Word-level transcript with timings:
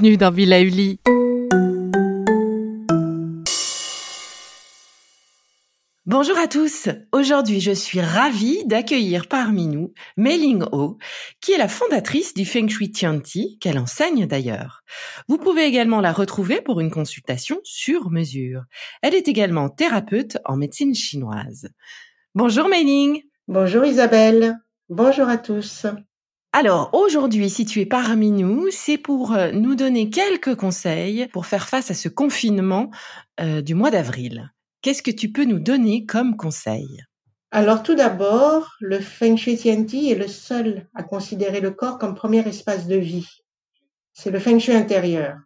Bienvenue 0.00 0.16
dans 0.16 0.30
Villa 0.30 0.60
Uli. 0.60 1.00
Bonjour 6.06 6.38
à 6.38 6.46
tous. 6.46 6.88
Aujourd'hui, 7.10 7.60
je 7.60 7.72
suis 7.72 8.00
ravie 8.00 8.64
d'accueillir 8.66 9.26
parmi 9.26 9.66
nous 9.66 9.92
Mei-Ling 10.16 10.62
Ho, 10.70 10.98
qui 11.40 11.50
est 11.50 11.58
la 11.58 11.66
fondatrice 11.66 12.32
du 12.32 12.44
Feng 12.44 12.68
Shui 12.68 12.92
Tianti, 12.92 13.58
qu'elle 13.60 13.76
enseigne 13.76 14.26
d'ailleurs. 14.26 14.82
Vous 15.26 15.38
pouvez 15.38 15.64
également 15.64 16.00
la 16.00 16.12
retrouver 16.12 16.60
pour 16.60 16.78
une 16.78 16.92
consultation 16.92 17.58
sur 17.64 18.10
mesure. 18.10 18.62
Elle 19.02 19.16
est 19.16 19.26
également 19.26 19.68
thérapeute 19.68 20.38
en 20.44 20.56
médecine 20.56 20.94
chinoise. 20.94 21.70
Bonjour 22.36 22.68
Mei-Ling. 22.68 23.22
Bonjour 23.48 23.84
Isabelle. 23.84 24.58
Bonjour 24.88 25.28
à 25.28 25.38
tous. 25.38 25.86
Alors 26.52 26.90
aujourd'hui, 26.94 27.50
si 27.50 27.66
tu 27.66 27.80
es 27.80 27.86
parmi 27.86 28.30
nous, 28.30 28.68
c'est 28.70 28.96
pour 28.96 29.32
euh, 29.32 29.52
nous 29.52 29.74
donner 29.74 30.08
quelques 30.08 30.54
conseils 30.54 31.28
pour 31.28 31.44
faire 31.44 31.68
face 31.68 31.90
à 31.90 31.94
ce 31.94 32.08
confinement 32.08 32.90
euh, 33.38 33.60
du 33.60 33.74
mois 33.74 33.90
d'avril. 33.90 34.50
Qu'est-ce 34.80 35.02
que 35.02 35.10
tu 35.10 35.30
peux 35.30 35.44
nous 35.44 35.58
donner 35.58 36.06
comme 36.06 36.36
conseil? 36.36 37.04
Alors 37.50 37.82
tout 37.82 37.94
d'abord, 37.94 38.76
le 38.80 38.98
Feng 38.98 39.36
Shui 39.36 39.56
Tianti 39.56 40.10
est 40.10 40.14
le 40.14 40.28
seul 40.28 40.86
à 40.94 41.02
considérer 41.02 41.60
le 41.60 41.70
corps 41.70 41.98
comme 41.98 42.14
premier 42.14 42.46
espace 42.46 42.86
de 42.86 42.96
vie. 42.96 43.28
C'est 44.14 44.30
le 44.30 44.38
Feng 44.38 44.58
Shui 44.58 44.74
intérieur. 44.74 45.36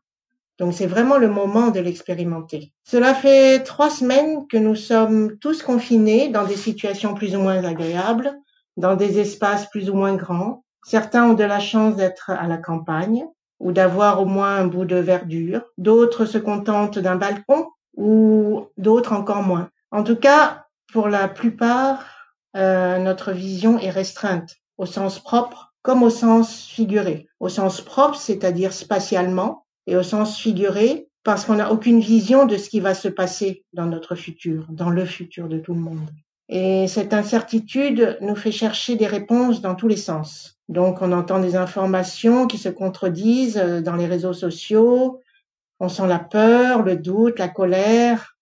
Donc 0.59 0.75
c'est 0.75 0.87
vraiment 0.87 1.19
le 1.19 1.29
moment 1.29 1.71
de 1.71 1.81
l'expérimenter. 1.81 2.73
Cela 2.85 3.15
fait 3.15 3.65
trois 3.65 3.91
semaines 3.91 4.47
que 4.49 4.57
nous 4.57 4.77
sommes 4.77 5.37
tous 5.39 5.63
confinés 5.63 6.29
dans 6.29 6.45
des 6.45 6.57
situations 6.57 7.15
plus 7.15 7.35
ou 7.35 7.41
moins 7.41 7.65
agréables, 7.65 8.33
dans 8.77 8.95
des 8.95 9.19
espaces 9.19 9.69
plus 9.71 9.91
ou 9.91 9.95
moins 9.95 10.15
grands. 10.15 10.65
Certains 10.85 11.25
ont 11.31 11.35
de 11.35 11.45
la 11.45 11.61
chance 11.61 11.97
d'être 11.97 12.31
à 12.31 12.47
la 12.47 12.59
campagne 12.59 13.25
ou 13.61 13.73
d'avoir 13.73 14.21
au 14.21 14.25
moins 14.25 14.57
un 14.57 14.67
bout 14.67 14.85
de 14.85 14.97
verdure. 14.97 15.63
D'autres 15.79 16.25
se 16.25 16.39
contentent 16.39 16.99
d'un 16.99 17.17
balcon 17.17 17.69
ou 17.97 18.67
d'autres 18.77 19.13
encore 19.13 19.43
moins. 19.43 19.71
En 19.91 20.03
tout 20.03 20.17
cas, 20.17 20.67
pour 20.93 21.09
la 21.09 21.29
plupart, 21.29 22.05
euh, 22.57 22.99
notre 22.99 23.33
vision 23.33 23.79
est 23.79 23.91
restreinte 23.91 24.57
au 24.79 24.87
sens 24.87 25.19
propre 25.19 25.73
comme 25.83 26.03
au 26.03 26.11
sens 26.11 26.63
figuré. 26.65 27.29
Au 27.41 27.49
sens 27.49 27.81
propre, 27.81 28.17
c'est-à-dire 28.17 28.73
spatialement, 28.73 29.67
et 29.87 29.97
au 29.97 30.03
sens 30.03 30.39
figuré, 30.39 31.09
parce 31.25 31.45
qu'on 31.45 31.57
n'a 31.57 31.73
aucune 31.73 32.01
vision 32.01 32.47
de 32.47 32.57
ce 32.57 32.69
qui 32.69 32.81
va 32.81 32.95
se 32.95 33.09
passer 33.09 33.65
dans 33.73 33.87
notre 33.87 34.15
futur, 34.15 34.67
dans 34.71 34.91
le 34.91 35.05
futur 35.05 35.49
de 35.49 35.59
tout 35.59 35.75
le 35.75 35.81
monde. 35.81 36.09
Et 36.49 36.87
cette 36.89 37.15
incertitude 37.15 38.19
nous 38.21 38.37
fait 38.37 38.53
chercher 38.53 38.97
des 38.97 39.07
réponses 39.07 39.61
dans 39.61 39.75
tous 39.75 39.89
les 39.89 39.97
sens. 39.97 40.59
Donc 40.73 41.03
on 41.03 41.13
entend 41.13 41.39
des 41.39 41.55
informations 41.55 42.47
qui 42.47 42.57
se 42.57 42.71
contredisent 42.71 43.59
euh, 43.59 43.83
dans 43.83 43.95
les 43.95 44.07
réseaux 44.07 44.33
sociaux, 44.33 45.21
on 45.81 45.91
sent 45.91 46.07
la 46.07 46.19
peur, 46.19 46.83
le 46.83 46.97
doute, 46.97 47.39
la 47.39 47.49
colère. 47.49 48.39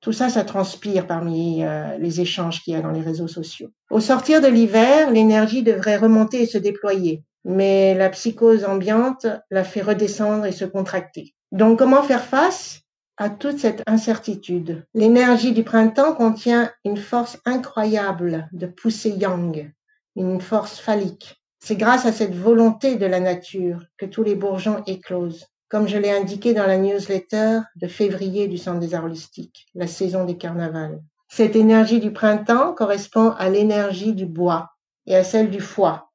Tout 0.00 0.14
ça, 0.14 0.30
ça 0.30 0.42
transpire 0.44 1.06
parmi 1.06 1.62
euh, 1.62 1.98
les 1.98 2.22
échanges 2.22 2.62
qu'il 2.62 2.72
y 2.72 2.76
a 2.76 2.80
dans 2.80 2.92
les 2.92 3.02
réseaux 3.02 3.28
sociaux. 3.28 3.68
Au 3.90 4.00
sortir 4.00 4.40
de 4.40 4.46
l'hiver, 4.46 5.10
l'énergie 5.10 5.62
devrait 5.62 5.98
remonter 5.98 6.40
et 6.40 6.46
se 6.46 6.56
déployer, 6.56 7.24
mais 7.44 7.92
la 7.94 8.08
psychose 8.08 8.64
ambiante 8.64 9.26
la 9.50 9.62
fait 9.62 9.82
redescendre 9.82 10.46
et 10.46 10.52
se 10.52 10.64
contracter. 10.64 11.34
Donc 11.52 11.78
comment 11.78 12.02
faire 12.02 12.24
face 12.24 12.80
à 13.18 13.28
toute 13.28 13.58
cette 13.58 13.82
incertitude? 13.86 14.86
L'énergie 14.94 15.52
du 15.52 15.62
printemps 15.62 16.14
contient 16.14 16.72
une 16.86 16.96
force 16.96 17.38
incroyable 17.44 18.48
de 18.52 18.64
pousser 18.64 19.10
yang, 19.10 19.70
une 20.16 20.40
force 20.40 20.80
phallique. 20.80 21.39
C'est 21.60 21.76
grâce 21.76 22.06
à 22.06 22.12
cette 22.12 22.34
volonté 22.34 22.96
de 22.96 23.06
la 23.06 23.20
nature 23.20 23.84
que 23.96 24.06
tous 24.06 24.22
les 24.22 24.34
bourgeons 24.34 24.82
éclosent 24.86 25.46
comme 25.70 25.86
je 25.86 25.96
l'ai 25.96 26.10
indiqué 26.10 26.52
dans 26.52 26.66
la 26.66 26.76
newsletter 26.76 27.60
de 27.76 27.86
février 27.86 28.48
du 28.48 28.58
Centre 28.58 28.80
des 28.80 28.92
Arts 28.92 29.04
Holistiques, 29.04 29.68
la 29.74 29.86
saison 29.86 30.24
des 30.24 30.36
carnavals. 30.36 31.00
Cette 31.28 31.54
énergie 31.54 32.00
du 32.00 32.12
printemps 32.12 32.74
correspond 32.74 33.30
à 33.38 33.48
l'énergie 33.48 34.12
du 34.12 34.26
bois 34.26 34.70
et 35.06 35.14
à 35.14 35.22
celle 35.22 35.48
du 35.48 35.60
foie, 35.60 36.10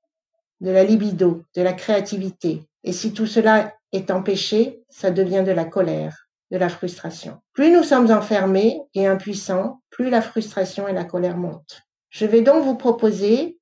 de 0.59 0.71
la 0.71 0.83
libido, 0.83 1.43
de 1.55 1.61
la 1.61 1.71
créativité. 1.71 2.63
Et 2.83 2.91
si 2.91 3.13
tout 3.13 3.25
cela 3.27 3.73
est 3.93 4.11
empêché, 4.11 4.83
ça 4.89 5.09
devient 5.09 5.43
de 5.45 5.53
la 5.53 5.63
colère, 5.63 6.27
de 6.51 6.57
la 6.57 6.67
frustration. 6.67 7.39
Plus 7.53 7.71
nous 7.71 7.83
sommes 7.83 8.11
enfermés 8.11 8.81
et 8.93 9.07
impuissants, 9.07 9.79
plus 9.89 10.09
la 10.09 10.21
frustration 10.21 10.89
et 10.89 10.93
la 10.93 11.05
colère 11.05 11.37
montent. 11.37 11.81
Je 12.09 12.25
vais 12.25 12.41
donc 12.41 12.65
vous 12.65 12.75
proposer 12.75 13.54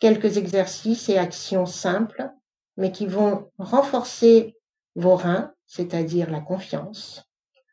quelques 0.00 0.36
exercices 0.36 1.08
et 1.08 1.18
actions 1.18 1.66
simples, 1.66 2.30
mais 2.76 2.92
qui 2.92 3.06
vont 3.06 3.50
renforcer 3.58 4.56
vos 4.94 5.16
reins, 5.16 5.52
c'est-à-dire 5.66 6.30
la 6.30 6.40
confiance, 6.40 7.24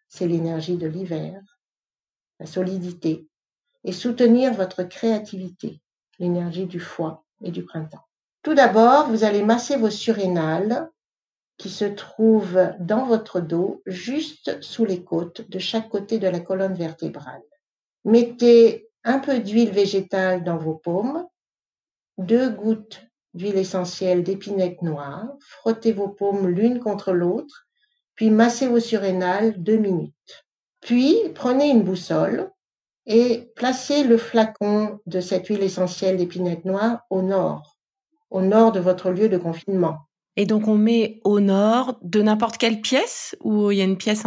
c'est 0.08 0.28
l'énergie 0.28 0.78
de 0.78 0.88
l'hiver, 0.88 1.42
la 2.40 2.46
solidité, 2.46 3.28
et 3.84 3.92
soutenir 3.92 4.54
votre 4.54 4.84
créativité, 4.84 5.82
l'énergie 6.20 6.66
du 6.66 6.80
foie 6.80 7.26
et 7.42 7.52
du 7.52 7.64
printemps. 7.64 8.06
Tout 8.44 8.54
d'abord, 8.54 9.08
vous 9.10 9.24
allez 9.24 9.44
masser 9.44 9.78
vos 9.78 9.90
surrénales 9.90 10.90
qui 11.58 11.70
se 11.70 11.86
trouvent 11.86 12.74
dans 12.80 13.06
votre 13.06 13.40
dos, 13.40 13.82
juste 13.86 14.62
sous 14.62 14.86
les 14.86 15.04
côtes, 15.04 15.50
de 15.50 15.60
chaque 15.60 15.90
côté 15.90 16.20
de 16.20 16.28
la 16.28 16.40
colonne 16.40 16.74
vertébrale. 16.74 17.44
Mettez 18.06 18.90
un 19.04 19.20
peu 19.20 19.40
d'huile 19.40 19.72
végétale 19.72 20.44
dans 20.44 20.58
vos 20.58 20.76
paumes, 20.76 21.26
deux 22.18 22.50
gouttes 22.50 23.06
d'huile 23.34 23.58
essentielle 23.58 24.24
d'épinette 24.24 24.82
noire, 24.82 25.26
frottez 25.40 25.92
vos 25.92 26.10
paumes 26.10 26.48
l'une 26.48 26.80
contre 26.80 27.14
l'autre, 27.14 27.66
puis 28.16 28.30
massez 28.30 28.68
vos 28.68 28.80
surrénales 28.80 29.62
deux 29.62 29.78
minutes. 29.78 30.46
Puis 30.82 31.18
prenez 31.34 31.70
une 31.70 31.84
boussole 31.84 32.52
et 33.06 33.52
placez 33.56 34.04
le 34.04 34.18
flacon 34.18 35.00
de 35.06 35.20
cette 35.20 35.48
huile 35.48 35.64
essentielle 35.64 36.18
d'épinette 36.18 36.66
noire 36.66 37.02
au 37.10 37.22
nord, 37.22 37.78
au 38.30 38.42
nord 38.42 38.72
de 38.72 38.80
votre 38.80 39.10
lieu 39.10 39.30
de 39.30 39.38
confinement. 39.38 39.98
Et 40.36 40.46
donc 40.46 40.68
on 40.68 40.76
met 40.76 41.20
au 41.24 41.40
nord 41.40 41.98
de 42.02 42.22
n'importe 42.22 42.58
quelle 42.58 42.82
pièce 42.82 43.36
ou 43.42 43.72
il 43.72 43.78
y 43.78 43.82
a 43.82 43.86
une 43.86 43.98
pièce 43.98 44.24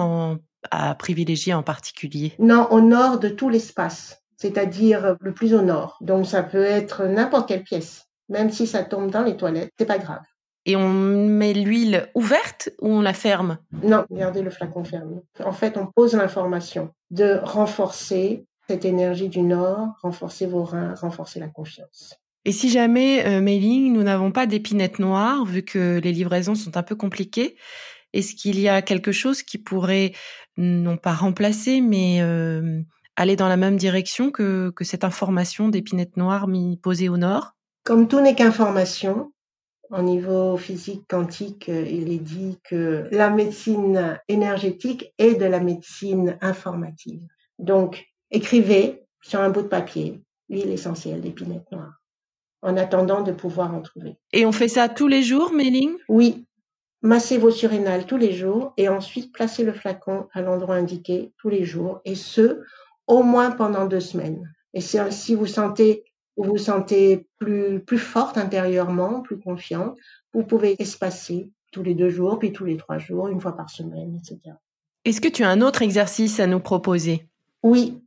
à 0.71 0.95
privilégier 0.95 1.55
en 1.55 1.63
particulier? 1.63 2.33
Non, 2.39 2.69
au 2.71 2.81
nord 2.81 3.19
de 3.19 3.29
tout 3.29 3.49
l'espace, 3.49 4.23
c'est-à-dire 4.37 5.17
le 5.21 5.33
plus 5.33 5.55
au 5.55 5.63
nord. 5.63 5.99
Donc 6.01 6.27
ça 6.27 6.43
peut 6.43 6.65
être 6.65 7.05
n'importe 7.05 7.49
quelle 7.49 7.63
pièce. 7.63 8.07
Même 8.29 8.51
si 8.51 8.67
ça 8.67 8.83
tombe 8.83 9.11
dans 9.11 9.23
les 9.23 9.37
toilettes, 9.37 9.71
c'est 9.79 9.87
pas 9.87 9.99
grave. 9.99 10.23
Et 10.65 10.75
on 10.75 10.89
met 10.89 11.53
l'huile 11.53 12.09
ouverte 12.15 12.71
ou 12.81 12.89
on 12.89 13.01
la 13.01 13.13
ferme? 13.13 13.59
Non, 13.85 14.05
gardez 14.11 14.43
le 14.43 14.51
flacon 14.51 14.83
fermé. 14.83 15.17
En 15.45 15.53
fait, 15.53 15.77
on 15.77 15.87
pose 15.87 16.15
l'information 16.15 16.91
de 17.11 17.39
renforcer 17.43 18.45
cette 18.69 18.85
énergie 18.85 19.29
du 19.29 19.43
Nord, 19.43 19.91
renforcer 20.03 20.47
vos 20.47 20.65
reins, 20.65 20.95
renforcer 20.97 21.39
la 21.39 21.47
confiance. 21.47 22.17
Et 22.45 22.51
si 22.51 22.69
jamais, 22.69 23.25
euh, 23.27 23.41
mailing, 23.41 23.93
nous 23.93 24.03
n'avons 24.03 24.33
pas 24.33 24.47
d'épinettes 24.47 24.99
noires, 24.99 25.45
vu 25.45 25.63
que 25.63 26.01
les 26.03 26.13
livraisons 26.13 26.57
sont 26.57 26.77
un 26.77 26.83
peu 26.83 26.97
compliquées, 26.97 27.57
est-ce 28.13 28.35
qu'il 28.35 28.59
y 28.59 28.69
a 28.69 28.83
quelque 28.83 29.13
chose 29.13 29.43
qui 29.43 29.59
pourrait 29.59 30.13
non 30.57 30.97
pas 30.97 31.13
remplacer, 31.13 31.81
mais 31.81 32.19
euh, 32.23 32.81
aller 33.17 33.37
dans 33.37 33.49
la 33.49 33.57
même 33.57 33.77
direction 33.77 34.31
que, 34.31 34.71
que 34.71 34.85
cette 34.85 35.05
information 35.05 35.69
d'épinette 35.69 36.17
noire 36.17 36.49
mis 36.49 36.77
posée 36.77 37.09
au 37.09 37.17
nord? 37.17 37.53
Comme 37.85 38.09
tout 38.09 38.21
n'est 38.21 38.35
qu'information, 38.35 39.33
au 39.91 40.03
niveau 40.03 40.57
physique 40.57 41.05
quantique, 41.09 41.69
euh, 41.69 41.87
il 41.89 42.13
est 42.13 42.19
dit 42.19 42.59
que 42.65 43.09
la 43.13 43.31
médecine 43.31 44.19
énergétique 44.29 45.13
est 45.19 45.35
de 45.35 45.45
la 45.45 45.61
médecine 45.61 46.37
informative. 46.41 47.23
Donc, 47.59 48.07
écrivez 48.31 49.05
sur 49.23 49.41
un 49.41 49.51
bout 49.51 49.63
de 49.63 49.69
papier 49.69 50.21
l'huile 50.49 50.71
essentielle 50.71 51.21
d'épinette 51.21 51.71
noire 51.73 52.01
en 52.63 52.77
attendant 52.77 53.23
de 53.23 53.33
pouvoir 53.33 53.75
en 53.75 53.83
trouver. 53.83 54.17
Et 54.33 54.45
on 54.45 54.53
fait 54.53 54.69
ça 54.69 54.89
tous 54.89 55.09
les 55.09 55.23
jours, 55.23 55.53
Méling 55.53 55.95
Oui. 56.09 56.47
Massez 57.03 57.39
vos 57.39 57.51
surrénales 57.51 58.07
tous 58.07 58.17
les 58.17 58.33
jours 58.33 58.73
et 58.77 58.89
ensuite 58.89 59.33
placez 59.33 59.63
le 59.63 59.73
flacon 59.73 60.27
à 60.33 60.41
l'endroit 60.43 60.75
indiqué 60.75 61.33
tous 61.39 61.49
les 61.49 61.65
jours 61.65 62.01
et 62.05 62.17
ce, 62.17 62.63
au 63.07 63.23
moins 63.23 63.51
pendant 63.51 63.87
deux 63.87 64.01
semaines. 64.01 64.53
Et 64.75 64.81
si 64.81 65.35
vous 65.35 65.47
sentez 65.47 66.05
vous 66.37 66.45
vous 66.45 66.59
sentez 66.59 67.27
plus, 67.39 67.81
plus 67.81 67.99
forte 67.99 68.37
intérieurement, 68.39 69.23
plus 69.23 69.39
confiante, 69.39 69.97
vous 70.35 70.45
pouvez 70.45 70.81
espacer 70.81 71.51
tous 71.73 71.83
les 71.83 71.95
deux 71.95 72.11
jours, 72.11 72.39
puis 72.39 72.53
tous 72.53 72.65
les 72.65 72.77
trois 72.77 72.99
jours, 72.99 73.29
une 73.29 73.41
fois 73.41 73.57
par 73.57 73.71
semaine, 73.71 74.15
etc. 74.17 74.57
Est-ce 75.05 75.21
que 75.21 75.29
tu 75.29 75.45
as 75.45 75.49
un 75.49 75.63
autre 75.63 75.83
exercice 75.83 76.41
à 76.41 76.47
nous 76.47 76.61
proposer? 76.61 77.27
Oui, 77.63 78.03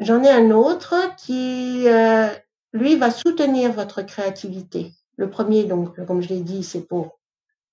j'en 0.00 0.22
ai 0.22 0.30
un 0.30 0.50
autre 0.50 0.94
qui, 1.16 1.84
euh, 1.86 2.28
lui, 2.72 2.96
va 2.96 3.10
soutenir 3.10 3.72
votre 3.72 4.02
créativité. 4.02 4.92
Le 5.16 5.30
premier, 5.30 5.64
donc, 5.64 6.04
comme 6.06 6.20
je 6.20 6.28
l'ai 6.28 6.40
dit, 6.40 6.62
c'est 6.62 6.86
pour 6.86 7.18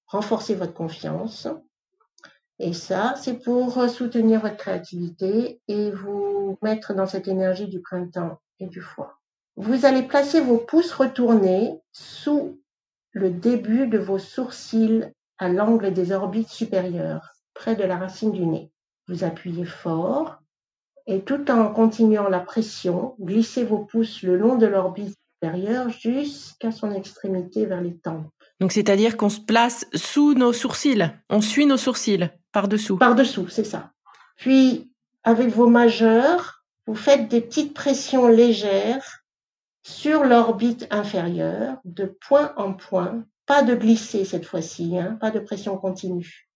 renforcer 0.08 0.56
votre 0.56 0.74
confiance. 0.74 1.48
Et 2.60 2.74
ça, 2.74 3.16
c'est 3.18 3.44
pour 3.44 3.90
soutenir 3.90 4.42
votre 4.42 4.58
créativité 4.58 5.60
et 5.68 5.92
vous 5.92 6.58
mettre 6.62 6.94
dans 6.94 7.06
cette 7.06 7.28
énergie 7.28 7.68
du 7.68 7.82
printemps 7.82 8.40
et 8.60 8.68
du 8.68 8.82
foie. 8.82 9.20
Vous 9.58 9.86
allez 9.86 10.04
placer 10.04 10.42
vos 10.42 10.58
pouces 10.58 10.94
retournés 10.94 11.80
sous 11.92 12.60
le 13.12 13.30
début 13.30 13.88
de 13.88 13.98
vos 13.98 14.20
sourcils 14.20 15.06
à 15.38 15.50
l'angle 15.50 15.94
des 15.94 16.12
orbites 16.12 16.50
supérieures, 16.50 17.34
près 17.54 17.76
de 17.76 17.84
la 17.84 17.98
racine 17.98 18.32
du 18.32 18.46
nez. 18.46 18.72
Vous 19.08 19.24
appuyez 19.24 19.66
fort 19.66 20.38
et 21.08 21.22
tout 21.22 21.52
en 21.52 21.72
continuant 21.72 22.30
la 22.30 22.40
pression, 22.40 23.16
glissez 23.22 23.64
vos 23.64 23.80
pouces 23.80 24.24
le 24.24 24.38
long 24.38 24.56
de 24.56 24.66
l'orbite 24.66 25.16
supérieure 25.46 25.90
jusqu'à 25.90 26.72
son 26.72 26.92
extrémité 26.92 27.66
vers 27.66 27.82
les 27.82 27.98
tempes. 27.98 28.28
Donc 28.60 28.72
c'est-à-dire 28.72 29.18
qu'on 29.18 29.30
se 29.30 29.40
place 29.40 29.86
sous 29.94 30.34
nos 30.34 30.54
sourcils, 30.54 31.12
on 31.30 31.42
suit 31.42 31.66
nos 31.66 31.78
sourcils 31.78 32.30
par-dessous. 32.52 32.98
Par-dessous, 32.98 33.48
c'est 33.50 33.64
ça. 33.64 33.92
Puis 34.38 34.92
avec 35.24 35.50
vos 35.50 35.68
majeurs, 35.68 36.64
vous 36.88 36.96
faites 36.96 37.28
des 37.28 37.42
petites 37.42 37.74
pressions 37.74 38.28
légères 38.28 39.24
sur 39.84 40.24
l'orbite 40.24 40.88
inférieure, 40.90 41.78
de 41.86 42.06
point 42.06 42.54
en 42.58 42.74
point, 42.74 43.24
pas 43.46 43.62
de 43.62 43.76
glisser 43.76 44.26
cette 44.26 44.46
fois-ci, 44.46 44.98
hein, 44.98 45.18
pas 45.22 45.32
de 45.32 45.40
pression 45.40 45.78
continue. 45.78 46.50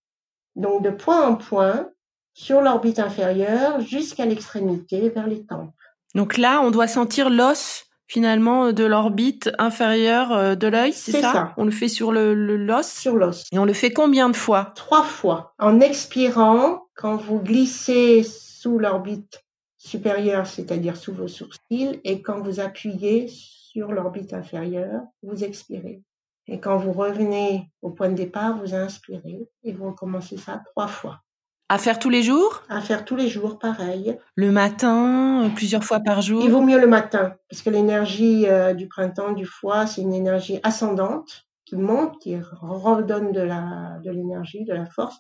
Donc 0.56 0.84
de 0.84 0.90
point 0.90 1.28
en 1.28 1.36
point, 1.36 1.90
sur 2.34 2.62
l'orbite 2.62 3.00
inférieure, 3.00 3.82
jusqu'à 3.82 4.26
l'extrémité, 4.26 5.10
vers 5.10 5.28
les 5.28 5.46
tempes. 5.46 5.74
Donc 6.16 6.38
là, 6.38 6.62
on 6.62 6.72
doit 6.72 6.88
sentir 6.88 7.30
l'os 7.30 7.89
finalement 8.10 8.74
de 8.74 8.84
l'orbite 8.84 9.52
inférieure 9.60 10.34
euh, 10.34 10.56
de 10.56 10.68
l'œil, 10.68 10.92
c'est 10.92 11.22
ça, 11.22 11.54
On 11.58 11.64
le 11.64 11.72
fait 11.72 11.88
sur 11.88 12.12
le 12.12 12.34
l'os 12.34 12.88
Sur 12.88 13.16
l'os. 13.16 13.46
Et 13.52 13.60
on 13.60 13.66
le 13.66 13.74
fait 13.74 13.94
combien 13.94 14.30
de 14.30 14.36
fois? 14.36 14.74
Trois 14.76 15.04
fois. 15.04 15.54
En 15.60 15.80
expirant, 15.80 16.88
quand 16.96 17.16
vous 17.16 17.40
glissez 17.40 18.24
sous 18.24 18.80
l'orbite 18.80 19.46
supérieure, 19.78 20.48
c'est-à-dire 20.48 20.98
sous 20.98 21.14
vos 21.14 21.28
sourcils, 21.28 22.02
et 22.04 22.22
quand 22.22 22.42
vous 22.42 22.60
appuyez 22.60 23.28
sur 23.30 23.92
l'orbite 23.92 24.34
inférieure, 24.34 25.04
vous 25.22 25.44
expirez. 25.44 26.02
Et 26.48 26.60
quand 26.60 26.78
vous 26.78 26.92
revenez 26.92 27.70
au 27.84 27.92
point 27.92 28.10
de 28.10 28.16
départ, 28.16 28.58
vous 28.58 28.74
inspirez 28.74 29.48
et 29.64 29.72
vous 29.72 29.86
recommencez 29.86 30.38
ça 30.38 30.64
trois 30.66 30.88
fois. 30.88 31.22
À 31.70 31.78
faire 31.78 32.00
tous 32.00 32.10
les 32.10 32.24
jours? 32.24 32.64
À 32.68 32.82
faire 32.82 33.06
tous 33.06 33.16
les 33.16 33.28
jours, 33.28 33.60
pareil. 33.60 34.18
Le 34.36 34.52
matin, 34.52 35.46
euh, 35.46 35.50
plusieurs 35.50 35.84
fois 35.84 36.00
par 36.00 36.22
jour? 36.22 36.42
Il 36.44 36.50
vaut 36.50 36.62
mieux 36.62 36.80
le 36.80 36.88
matin, 36.88 37.36
parce 37.50 37.62
que 37.62 37.70
l'énergie 37.70 38.48
euh, 38.48 38.74
du 38.74 38.88
printemps, 38.88 39.34
du 39.34 39.46
foie, 39.46 39.86
c'est 39.86 40.02
une 40.02 40.14
énergie 40.14 40.60
ascendante 40.64 41.46
qui 41.66 41.76
monte, 41.76 42.18
qui 42.20 42.36
redonne 42.62 43.32
de 43.32 43.42
la 43.42 44.00
de 44.04 44.10
l'énergie, 44.10 44.66
de 44.66 44.74
la 44.74 44.88
force 44.88 45.16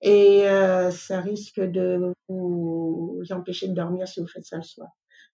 et 0.00 0.48
euh, 0.48 0.90
ça 0.90 1.20
risque 1.20 1.60
de 1.60 2.12
vous 2.28 3.24
empêcher 3.30 3.68
de 3.68 3.74
dormir 3.74 4.06
si 4.06 4.20
vous 4.20 4.26
faites 4.26 4.44
ça 4.44 4.56
le 4.56 4.62
soir. 4.62 4.88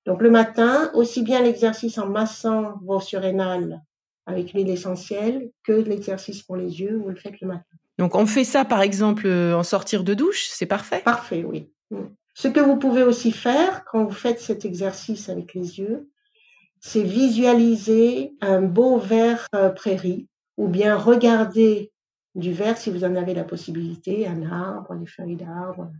Donc 0.06 0.22
le 0.22 0.30
matin, 0.30 0.90
aussi 0.94 1.22
bien 1.22 1.42
l'exercice 1.42 1.98
en 1.98 2.06
massant 2.06 2.74
vos 2.82 3.00
surrénales 3.00 3.82
avec 4.26 4.52
l'huile 4.52 4.70
essentielle 4.70 5.50
que 5.64 5.72
l'exercice 5.72 6.42
pour 6.42 6.56
les 6.56 6.80
yeux, 6.80 6.98
vous 7.02 7.10
le 7.10 7.16
faites 7.16 7.40
le 7.40 7.48
matin. 7.48 7.76
Donc 7.98 8.14
on 8.14 8.26
fait 8.26 8.44
ça 8.44 8.64
par 8.64 8.82
exemple 8.82 9.26
euh, 9.26 9.56
en 9.56 9.62
sortir 9.62 10.04
de 10.04 10.14
douche, 10.14 10.48
c'est 10.50 10.66
parfait 10.66 11.02
Parfait, 11.04 11.44
oui. 11.44 11.70
Mm. 11.90 12.06
Ce 12.34 12.48
que 12.48 12.60
vous 12.60 12.76
pouvez 12.76 13.04
aussi 13.04 13.30
faire 13.30 13.84
quand 13.84 14.04
vous 14.04 14.14
faites 14.14 14.40
cet 14.40 14.64
exercice 14.64 15.28
avec 15.28 15.54
les 15.54 15.78
yeux, 15.78 16.10
c'est 16.80 17.02
visualiser 17.02 18.34
un 18.40 18.60
beau 18.60 18.98
vert 18.98 19.46
euh, 19.54 19.70
prairie 19.70 20.28
ou 20.56 20.68
bien 20.68 20.96
regarder 20.96 21.92
du 22.34 22.52
vert 22.52 22.76
si 22.76 22.90
vous 22.90 23.04
en 23.04 23.14
avez 23.14 23.34
la 23.34 23.44
possibilité, 23.44 24.26
un 24.26 24.42
arbre, 24.50 24.96
des 24.96 25.06
feuilles 25.06 25.36
d'arbre, 25.36 25.90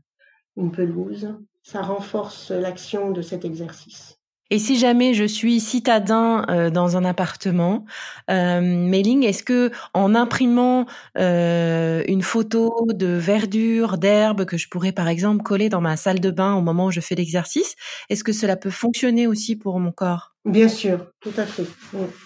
une 0.56 0.73
pelouse. 0.73 1.37
Ça 1.62 1.81
renforce 1.81 2.50
l'action 2.50 3.12
de 3.12 3.23
cet 3.23 3.44
exercice. 3.44 4.19
Et 4.50 4.58
si 4.58 4.76
jamais 4.76 5.14
je 5.14 5.25
suis 5.25 5.58
citadin 5.58 6.44
euh, 6.50 6.70
dans 6.70 6.96
un 6.96 7.05
appartement, 7.05 7.87
euh, 8.31 8.61
Mailing, 8.61 9.25
est-ce 9.25 9.43
que 9.43 9.70
en 9.94 10.14
imprimant 10.14 10.87
euh, 11.19 12.02
une 12.08 12.23
photo 12.23 12.87
de 12.93 13.06
verdure, 13.06 13.96
d'herbe 13.96 14.44
que 14.44 14.56
je 14.56 14.69
pourrais 14.69 14.93
par 14.93 15.08
exemple 15.08 15.43
coller 15.43 15.69
dans 15.70 15.81
ma 15.81 15.96
salle 15.96 16.20
de 16.20 16.31
bain 16.31 16.55
au 16.55 16.61
moment 16.61 16.87
où 16.87 16.91
je 16.91 17.00
fais 17.00 17.14
l'exercice, 17.14 17.75
est-ce 18.11 18.23
que 18.23 18.32
cela 18.32 18.56
peut 18.56 18.70
fonctionner 18.70 19.26
aussi 19.26 19.56
pour 19.56 19.81
mon 19.81 19.93
corps? 19.93 20.35
Bien 20.44 20.69
sûr, 20.69 21.11
tout 21.20 21.32
à 21.38 21.46
fait. 21.46 21.64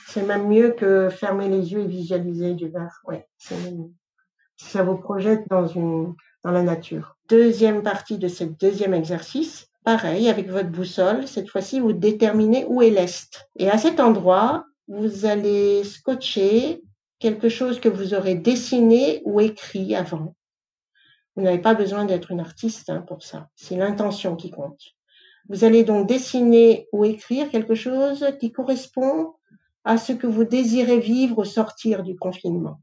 C'est 0.08 0.26
même 0.26 0.48
mieux 0.48 0.72
que 0.72 1.08
fermer 1.08 1.48
les 1.48 1.72
yeux 1.72 1.82
et 1.82 1.86
visualiser 1.86 2.54
du 2.54 2.68
vert. 2.68 3.00
Ouais, 3.06 3.28
c'est 3.38 3.54
mieux. 3.70 3.92
Ça 4.56 4.82
vous 4.82 4.96
projette 4.96 5.44
dans 5.48 5.68
une 5.68 6.14
dans 6.44 6.50
la 6.50 6.62
nature. 6.62 7.16
Deuxième 7.28 7.82
partie 7.82 8.18
de 8.18 8.28
ce 8.28 8.44
deuxième 8.44 8.94
exercice, 8.94 9.67
Pareil, 9.88 10.29
avec 10.29 10.50
votre 10.50 10.69
boussole, 10.69 11.26
cette 11.26 11.49
fois-ci, 11.49 11.81
vous 11.81 11.94
déterminez 11.94 12.67
où 12.69 12.82
est 12.82 12.90
l'Est. 12.90 13.49
Et 13.56 13.70
à 13.70 13.79
cet 13.79 14.00
endroit, 14.00 14.67
vous 14.87 15.25
allez 15.25 15.83
scotcher 15.83 16.83
quelque 17.18 17.49
chose 17.49 17.80
que 17.80 17.88
vous 17.88 18.12
aurez 18.12 18.35
dessiné 18.35 19.23
ou 19.25 19.40
écrit 19.40 19.97
avant. 19.97 20.35
Vous 21.35 21.42
n'avez 21.42 21.61
pas 21.61 21.73
besoin 21.73 22.04
d'être 22.04 22.33
une 22.33 22.40
artiste 22.40 22.90
hein, 22.90 23.00
pour 23.00 23.23
ça. 23.23 23.49
C'est 23.57 23.76
l'intention 23.76 24.37
qui 24.37 24.50
compte. 24.50 24.83
Vous 25.49 25.64
allez 25.64 25.85
donc 25.85 26.07
dessiner 26.07 26.87
ou 26.92 27.07
écrire 27.07 27.49
quelque 27.49 27.75
chose 27.75 28.26
qui 28.38 28.52
correspond 28.52 29.37
à 29.85 29.97
ce 29.97 30.12
que 30.12 30.26
vous 30.26 30.45
désirez 30.45 30.99
vivre 30.99 31.38
au 31.38 31.45
sortir 31.45 32.02
du 32.02 32.14
confinement. 32.14 32.78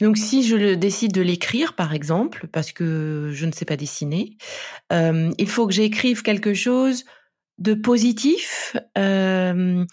Donc 0.00 0.16
si 0.16 0.42
je 0.42 0.74
décide 0.74 1.12
de 1.12 1.20
l'écrire, 1.20 1.74
par 1.74 1.92
exemple, 1.92 2.46
parce 2.52 2.72
que 2.72 3.30
je 3.32 3.46
ne 3.46 3.52
sais 3.52 3.64
pas 3.64 3.76
dessiner, 3.76 4.36
euh, 4.92 5.30
il 5.38 5.48
faut 5.48 5.66
que 5.66 5.72
j'écrive 5.72 6.22
quelque 6.22 6.54
chose 6.54 7.04
de 7.58 7.74
positif. 7.74 8.76
Euh, 8.96 9.84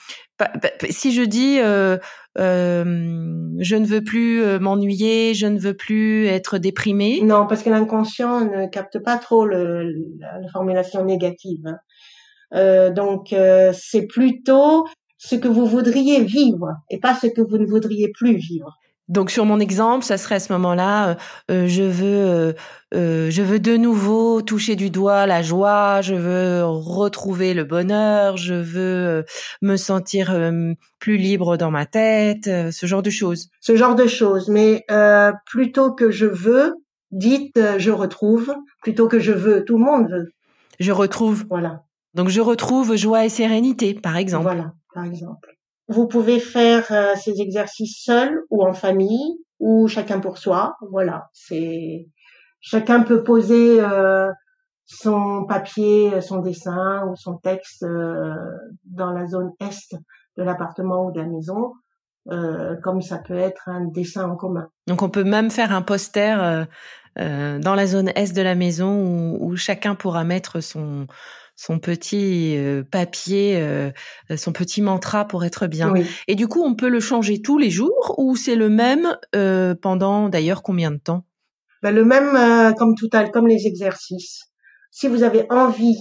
si 0.89 1.11
je 1.11 1.23
dis 1.23 1.59
euh, 1.59 1.97
je 2.37 3.75
ne 3.75 3.85
veux 3.85 4.03
plus 4.03 4.41
m'ennuyer, 4.59 5.33
je 5.33 5.47
ne 5.47 5.59
veux 5.59 5.73
plus 5.73 6.27
être 6.27 6.57
déprimée. 6.57 7.19
Non, 7.23 7.45
parce 7.45 7.63
que 7.63 7.69
l'inconscient 7.69 8.45
ne 8.45 8.67
capte 8.67 8.99
pas 8.99 9.17
trop 9.17 9.45
la, 9.45 9.83
formulation 10.53 11.03
négative. 11.03 11.65
Hein. 12.51 12.91
donc 12.91 13.35
c'est 13.73 14.07
plutôt 14.07 14.87
ce 15.17 15.35
que 15.35 15.47
vous 15.49 15.65
voudriez 15.65 16.23
vivre 16.23 16.69
et 16.89 16.99
pas 16.99 17.15
ce 17.15 17.27
que 17.27 17.41
vous 17.41 17.57
ne 17.57 17.65
voudriez 17.65 18.09
plus 18.13 18.35
vivre. 18.35 18.77
Donc 19.07 19.31
sur 19.31 19.45
mon 19.45 19.59
exemple, 19.59 20.03
ça 20.03 20.17
serait 20.17 20.35
à 20.35 20.39
ce 20.39 20.51
moment-là, 20.53 21.09
euh, 21.09 21.15
euh, 21.51 21.67
je 21.67 21.83
veux, 21.83 22.55
euh, 22.93 23.29
je 23.29 23.41
veux 23.41 23.59
de 23.59 23.77
nouveau 23.77 24.41
toucher 24.41 24.75
du 24.75 24.89
doigt 24.89 25.25
la 25.25 25.41
joie, 25.41 26.01
je 26.01 26.13
veux 26.13 26.65
retrouver 26.65 27.53
le 27.53 27.63
bonheur, 27.63 28.35
je 28.35 28.53
veux 28.53 29.23
me 29.61 29.77
sentir 29.77 30.35
plus 30.99 31.15
libre 31.15 31.55
dans 31.55 31.71
ma 31.71 31.85
tête, 31.85 32.45
ce 32.45 32.85
genre 32.85 33.01
de 33.01 33.09
choses. 33.09 33.49
Ce 33.61 33.77
genre 33.77 33.95
de 33.95 34.07
choses, 34.07 34.49
mais 34.49 34.85
plutôt 35.45 35.93
que 35.93 36.11
je 36.11 36.25
veux, 36.25 36.73
dites 37.11 37.59
je 37.77 37.91
retrouve, 37.91 38.53
plutôt 38.81 39.07
que 39.07 39.19
je 39.19 39.31
veux, 39.31 39.63
tout 39.63 39.77
le 39.77 39.85
monde 39.85 40.09
veut. 40.09 40.33
Je 40.79 40.91
retrouve. 40.91 41.45
Voilà. 41.49 41.83
Donc 42.13 42.29
je 42.29 42.41
retrouve 42.41 42.95
joie 42.95 43.25
et 43.25 43.29
sérénité, 43.29 43.93
par 43.93 44.17
exemple. 44.17 44.43
Voilà, 44.43 44.73
par 44.93 45.05
exemple. 45.05 45.56
Vous 45.87 46.07
pouvez 46.07 46.39
faire 46.39 46.85
euh, 46.91 47.15
ces 47.15 47.41
exercices 47.41 48.03
seul 48.03 48.41
ou 48.49 48.65
en 48.65 48.73
famille 48.73 49.39
ou 49.59 49.87
chacun 49.87 50.19
pour 50.19 50.37
soi. 50.37 50.75
Voilà, 50.91 51.29
c'est 51.33 52.07
chacun 52.59 53.03
peut 53.03 53.23
poser 53.23 53.79
euh, 53.79 54.29
son 54.85 55.45
papier, 55.45 56.21
son 56.21 56.39
dessin 56.39 57.05
ou 57.07 57.15
son 57.15 57.37
texte 57.37 57.85
dans 58.85 59.11
la 59.11 59.25
zone 59.27 59.51
est 59.59 59.95
de 60.37 60.43
l'appartement 60.43 61.07
ou 61.07 61.11
de 61.11 61.19
la 61.19 61.27
maison, 61.27 61.73
comme 62.83 63.01
ça 63.01 63.17
peut 63.17 63.37
être 63.37 63.67
un 63.67 63.85
dessin 63.85 64.29
en 64.29 64.37
commun. 64.37 64.69
Donc 64.87 65.01
on 65.01 65.09
peut 65.09 65.25
même 65.25 65.49
faire 65.49 65.73
un 65.73 65.81
poster 65.81 66.65
euh, 67.19 67.59
dans 67.59 67.75
la 67.75 67.87
zone 67.87 68.11
est 68.15 68.35
de 68.35 68.41
la 68.41 68.55
maison 68.55 68.91
où, 68.91 69.37
où 69.41 69.55
chacun 69.55 69.95
pourra 69.95 70.23
mettre 70.23 70.61
son 70.61 71.07
son 71.57 71.79
petit 71.79 72.55
euh, 72.55 72.83
papier, 72.89 73.57
euh, 73.57 73.91
son 74.37 74.53
petit 74.53 74.81
mantra 74.81 75.25
pour 75.25 75.43
être 75.43 75.67
bien. 75.67 75.93
Et 76.27 76.35
du 76.35 76.47
coup, 76.47 76.63
on 76.63 76.75
peut 76.75 76.87
le 76.87 77.01
changer 77.01 77.41
tous 77.41 77.57
les 77.57 77.71
jours 77.71 78.15
ou 78.17 78.37
c'est 78.37 78.55
le 78.55 78.69
même 78.69 79.17
pendant 79.81 80.29
d'ailleurs 80.29 80.63
combien 80.63 80.91
de 80.91 80.97
temps? 80.97 81.25
Ben, 81.83 81.91
Le 81.91 82.05
même 82.05 82.73
comme 82.75 82.95
tout 82.95 83.09
à 83.11 83.27
comme 83.27 83.47
les 83.47 83.67
exercices. 83.67 84.43
Si 84.91 85.07
vous 85.07 85.23
avez 85.23 85.45
envie, 85.49 85.97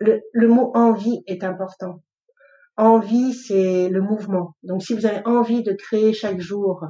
le, 0.00 0.20
le 0.32 0.48
mot 0.48 0.72
envie 0.74 1.20
est 1.26 1.44
important. 1.44 2.02
Envie, 2.76 3.34
c'est 3.34 3.88
le 3.88 4.00
mouvement. 4.00 4.54
Donc, 4.62 4.82
si 4.82 4.94
vous 4.94 5.06
avez 5.06 5.20
envie 5.26 5.62
de 5.62 5.72
créer 5.72 6.14
chaque 6.14 6.40
jour 6.40 6.84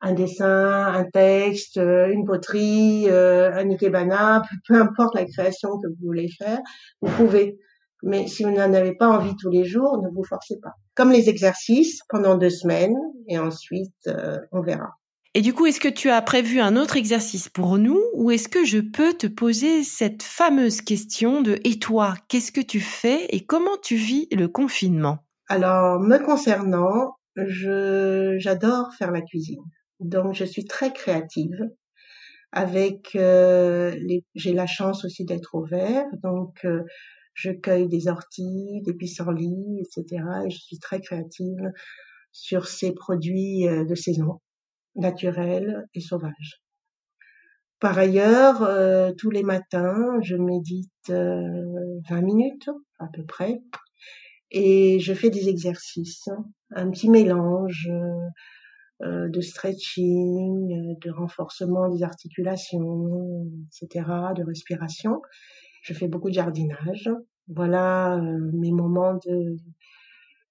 un 0.00 0.12
dessin, 0.12 0.86
un 0.86 1.04
texte, 1.04 1.78
euh, 1.78 2.08
une 2.08 2.24
poterie, 2.24 3.06
euh, 3.08 3.52
un 3.52 3.68
ikebana, 3.70 4.42
peu, 4.66 4.74
importe 4.74 5.14
la 5.14 5.24
création 5.24 5.78
que 5.78 5.88
vous 5.88 6.06
voulez 6.06 6.28
faire, 6.38 6.60
vous 7.00 7.10
pouvez. 7.16 7.58
Mais 8.04 8.28
si 8.28 8.44
vous 8.44 8.50
n'en 8.50 8.72
avez 8.72 8.94
pas 8.94 9.08
envie 9.08 9.34
tous 9.36 9.50
les 9.50 9.64
jours, 9.64 10.00
ne 10.00 10.08
vous 10.08 10.24
forcez 10.24 10.56
pas. 10.62 10.72
Comme 10.94 11.10
les 11.10 11.28
exercices 11.28 12.00
pendant 12.08 12.36
deux 12.36 12.50
semaines 12.50 12.96
et 13.28 13.38
ensuite 13.38 13.94
euh, 14.06 14.38
on 14.52 14.62
verra. 14.62 14.90
Et 15.34 15.40
du 15.40 15.52
coup, 15.52 15.66
est-ce 15.66 15.80
que 15.80 15.88
tu 15.88 16.08
as 16.08 16.22
prévu 16.22 16.60
un 16.60 16.76
autre 16.76 16.96
exercice 16.96 17.48
pour 17.48 17.76
nous 17.76 18.00
ou 18.14 18.30
est-ce 18.30 18.48
que 18.48 18.64
je 18.64 18.78
peux 18.78 19.12
te 19.12 19.26
poser 19.26 19.84
cette 19.84 20.22
fameuse 20.22 20.80
question 20.80 21.42
de 21.42 21.58
et 21.64 21.78
toi, 21.78 22.14
qu'est-ce 22.28 22.50
que 22.50 22.60
tu 22.60 22.80
fais 22.80 23.26
et 23.30 23.44
comment 23.44 23.76
tu 23.82 23.96
vis 23.96 24.28
le 24.32 24.48
confinement? 24.48 25.18
Alors, 25.48 26.00
me 26.00 26.18
concernant, 26.18 27.16
je 27.36 28.36
j'adore 28.38 28.94
faire 28.94 29.10
la 29.10 29.20
cuisine. 29.20 29.62
Donc, 30.00 30.34
je 30.34 30.44
suis 30.44 30.64
très 30.64 30.92
créative. 30.92 31.70
Avec, 32.52 33.14
euh, 33.14 33.94
j'ai 34.34 34.54
la 34.54 34.66
chance 34.66 35.04
aussi 35.04 35.24
d'être 35.26 35.54
au 35.54 35.64
vert, 35.64 36.06
donc 36.22 36.64
euh, 36.64 36.82
je 37.34 37.50
cueille 37.50 37.88
des 37.88 38.08
orties, 38.08 38.80
des 38.86 38.94
pissenlits, 38.94 39.80
etc. 39.80 40.24
Et 40.46 40.50
je 40.50 40.58
suis 40.58 40.78
très 40.78 41.00
créative 41.00 41.70
sur 42.32 42.66
ces 42.66 42.92
produits 42.94 43.68
euh, 43.68 43.84
de 43.84 43.94
saison, 43.94 44.40
naturels 44.94 45.86
et 45.92 46.00
sauvages. 46.00 46.62
Par 47.80 47.96
ailleurs, 47.96 48.68
tous 49.18 49.30
les 49.30 49.44
matins, 49.44 50.18
je 50.22 50.34
médite 50.34 50.90
20 51.10 52.22
minutes 52.22 52.68
à 52.98 53.06
peu 53.06 53.24
près 53.24 53.60
et 54.50 54.98
je 55.00 55.14
fais 55.14 55.30
des 55.30 55.48
exercices, 55.48 56.28
un 56.70 56.90
petit 56.90 57.10
mélange 57.10 57.88
euh, 57.90 58.28
de 59.00 59.40
stretching, 59.40 60.72
euh, 60.72 60.94
de 61.00 61.10
renforcement 61.10 61.88
des 61.88 62.02
articulations, 62.02 63.46
etc., 63.66 64.04
de 64.36 64.44
respiration. 64.44 65.22
Je 65.82 65.94
fais 65.94 66.08
beaucoup 66.08 66.28
de 66.28 66.34
jardinage. 66.34 67.08
Voilà 67.48 68.16
euh, 68.16 68.50
mes 68.52 68.72
moments 68.72 69.14
de, 69.14 69.56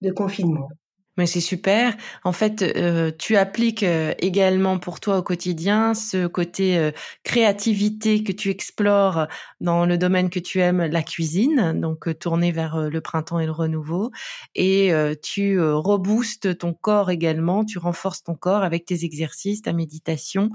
de 0.02 0.12
confinement. 0.12 0.70
Mais 1.18 1.26
c'est 1.26 1.42
super. 1.42 1.96
En 2.24 2.32
fait, 2.32 2.62
euh, 2.62 3.12
tu 3.18 3.38
appliques 3.38 3.82
euh, 3.82 4.14
également 4.20 4.78
pour 4.78 5.00
toi 5.00 5.18
au 5.18 5.24
quotidien 5.24 5.96
ce 5.96 6.28
côté 6.28 6.78
euh, 6.78 6.92
créativité 7.24 8.24
que 8.24 8.32
tu 8.32 8.52
explores 8.52 9.28
dans 9.60 9.88
le 9.88 9.98
domaine 9.98 10.30
que 10.30 10.40
tu 10.40 10.60
aimes, 10.60 10.86
la 10.86 11.02
cuisine, 11.02 11.80
donc 11.82 12.18
tourné 12.20 12.52
vers 12.52 12.90
le 12.90 13.02
printemps 13.02 13.40
et 13.40 13.48
le 13.48 13.52
renouveau. 13.52 14.12
Et 14.54 14.92
tu 15.24 15.60
reboostes 15.60 16.58
ton 16.60 16.74
corps 16.74 17.10
également, 17.10 17.66
tu 17.66 17.80
renforces 17.80 18.24
ton 18.24 18.36
corps 18.36 18.64
avec 18.64 18.86
tes 18.86 19.04
exercices, 19.04 19.64
ta 19.64 19.74
méditation 19.74 20.50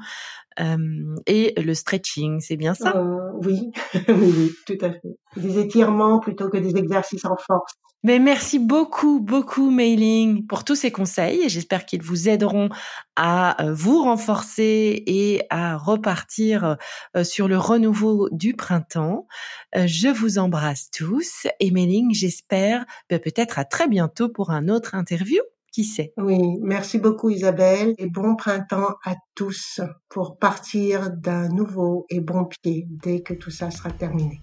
et 1.27 1.55
le 1.61 1.75
stretching. 1.75 2.41
C'est 2.41 2.57
bien 2.57 2.75
ça? 2.75 3.03
Oui. 3.43 3.71
oui, 4.09 4.35
oui, 4.37 4.53
tout 4.67 4.85
à 4.85 4.93
fait. 4.93 5.17
Des 5.37 5.59
étirements 5.59 6.21
plutôt 6.21 6.49
que 6.49 6.59
des 6.59 6.77
exercices 6.77 7.25
en 7.25 7.37
force. 7.37 7.75
Mais 8.05 8.19
merci 8.19 8.59
beaucoup, 8.59 9.21
beaucoup, 9.21 9.71
Mailing, 9.71 10.45
pour 10.49 10.65
tous 10.65 10.75
ces 10.75 10.91
conseils. 10.91 11.49
J'espère 11.49 11.87
qu'ils 11.87 12.03
vous 12.03 12.29
aideront 12.29 12.69
à 13.15 13.63
euh, 13.63 13.73
vous 13.73 14.03
renforcer 14.03 15.05
et 15.07 15.43
à 15.51 15.77
repartir 15.77 16.79
euh, 17.17 17.23
sur 17.23 17.47
le 17.47 17.57
renouveau 17.57 18.29
du 18.33 18.55
printemps. 18.55 19.29
Euh, 19.77 19.85
je 19.87 20.09
vous 20.09 20.39
embrasse 20.39 20.91
tous 20.91 21.47
et 21.61 21.71
Mailing, 21.71 22.13
j'espère 22.13 22.85
ben, 23.09 23.21
peut-être 23.21 23.61
à 23.61 23.65
très 23.65 23.87
bientôt 23.87 24.29
pour 24.29 24.51
un 24.51 24.69
autre 24.69 24.97
interview. 24.97 25.41
Qui 25.73 25.85
sait? 25.85 26.13
Oui, 26.19 26.59
merci 26.61 26.99
beaucoup 26.99 27.31
Isabelle 27.31 27.95
et 27.97 28.07
bon 28.07 28.37
printemps 28.37 28.97
à 29.07 29.15
tous 29.35 29.81
pour 30.11 30.39
partir 30.39 31.11
d'un 31.11 31.49
nouveau 31.49 32.05
et 32.11 32.21
bon 32.21 32.45
pied 32.45 32.87
dès 32.91 33.23
que 33.23 33.33
tout 33.33 33.51
ça 33.51 33.71
sera 33.71 33.91
terminé. 33.91 34.43